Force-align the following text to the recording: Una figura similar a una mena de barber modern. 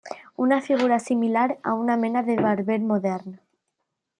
Una 0.35 0.61
figura 0.63 0.97
similar 0.99 1.59
a 1.61 1.75
una 1.75 1.95
mena 1.95 2.23
de 2.23 2.35
barber 2.35 2.79
modern. 2.81 3.39